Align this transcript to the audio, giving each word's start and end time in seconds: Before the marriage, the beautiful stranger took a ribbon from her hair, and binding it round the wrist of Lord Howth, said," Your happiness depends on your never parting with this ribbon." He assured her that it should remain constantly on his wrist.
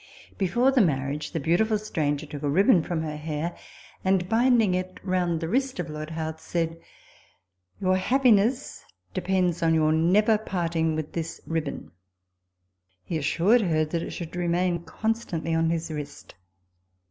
Before 0.35 0.71
the 0.71 0.81
marriage, 0.81 1.31
the 1.31 1.39
beautiful 1.39 1.77
stranger 1.77 2.25
took 2.25 2.41
a 2.41 2.49
ribbon 2.49 2.81
from 2.81 3.03
her 3.03 3.17
hair, 3.17 3.55
and 4.03 4.27
binding 4.27 4.73
it 4.73 4.99
round 5.03 5.39
the 5.39 5.47
wrist 5.47 5.79
of 5.79 5.91
Lord 5.91 6.09
Howth, 6.09 6.39
said," 6.39 6.81
Your 7.79 7.97
happiness 7.97 8.83
depends 9.13 9.61
on 9.61 9.75
your 9.75 9.91
never 9.93 10.39
parting 10.39 10.95
with 10.95 11.13
this 11.13 11.39
ribbon." 11.45 11.91
He 13.03 13.15
assured 13.19 13.61
her 13.61 13.85
that 13.85 14.01
it 14.01 14.09
should 14.09 14.35
remain 14.35 14.85
constantly 14.85 15.53
on 15.53 15.69
his 15.69 15.91
wrist. 15.91 16.33